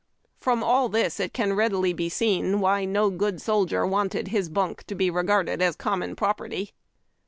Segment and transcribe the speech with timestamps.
[0.39, 4.83] From all this it can readily be seen why no good soldier wanted his bunk
[4.85, 6.71] to be regarded as common property.